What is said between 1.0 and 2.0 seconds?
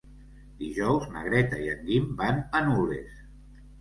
na Greta i en